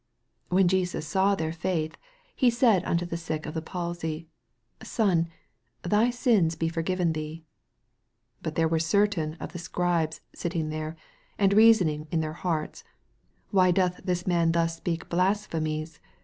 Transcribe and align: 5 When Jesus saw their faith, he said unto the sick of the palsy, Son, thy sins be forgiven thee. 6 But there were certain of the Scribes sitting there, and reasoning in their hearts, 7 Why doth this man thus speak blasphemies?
5 0.47 0.53
When 0.55 0.67
Jesus 0.67 1.05
saw 1.05 1.35
their 1.35 1.53
faith, 1.53 1.95
he 2.35 2.49
said 2.49 2.83
unto 2.85 3.05
the 3.05 3.17
sick 3.17 3.45
of 3.45 3.53
the 3.53 3.61
palsy, 3.61 4.27
Son, 4.81 5.29
thy 5.83 6.09
sins 6.09 6.55
be 6.55 6.69
forgiven 6.69 7.13
thee. 7.13 7.45
6 8.39 8.39
But 8.41 8.55
there 8.55 8.67
were 8.67 8.79
certain 8.79 9.35
of 9.35 9.51
the 9.51 9.59
Scribes 9.59 10.21
sitting 10.33 10.69
there, 10.69 10.95
and 11.37 11.53
reasoning 11.53 12.07
in 12.09 12.19
their 12.21 12.33
hearts, 12.33 12.79
7 12.79 12.91
Why 13.51 13.69
doth 13.69 14.01
this 14.03 14.25
man 14.25 14.53
thus 14.53 14.77
speak 14.77 15.07
blasphemies? 15.07 15.99